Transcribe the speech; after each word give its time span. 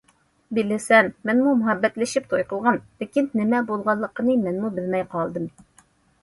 بىلىسەن، 0.57 1.09
مەنمۇ 1.29 1.51
مۇھەببەتلىشىپ 1.59 2.25
توي 2.31 2.45
قىلغان، 2.53 2.79
لېكىن 3.03 3.29
نېمە 3.41 3.61
بولغانلىقىنى 3.69 4.39
مەنمۇ 4.47 4.73
بىلمەي 4.81 5.07
قالدىم. 5.15 5.47